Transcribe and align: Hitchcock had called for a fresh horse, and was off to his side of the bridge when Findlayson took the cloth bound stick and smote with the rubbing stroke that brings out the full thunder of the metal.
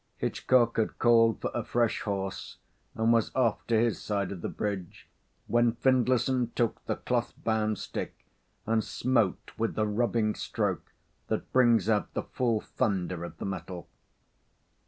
Hitchcock 0.17 0.77
had 0.77 0.97
called 0.97 1.41
for 1.41 1.51
a 1.53 1.63
fresh 1.63 2.01
horse, 2.01 2.57
and 2.95 3.13
was 3.13 3.29
off 3.35 3.67
to 3.67 3.77
his 3.79 4.01
side 4.01 4.31
of 4.31 4.41
the 4.41 4.49
bridge 4.49 5.07
when 5.45 5.73
Findlayson 5.73 6.51
took 6.55 6.83
the 6.87 6.95
cloth 6.95 7.35
bound 7.37 7.77
stick 7.77 8.25
and 8.65 8.83
smote 8.83 9.51
with 9.59 9.75
the 9.75 9.85
rubbing 9.85 10.33
stroke 10.33 10.91
that 11.27 11.53
brings 11.53 11.87
out 11.87 12.11
the 12.15 12.23
full 12.23 12.61
thunder 12.61 13.23
of 13.23 13.37
the 13.37 13.45
metal. 13.45 13.87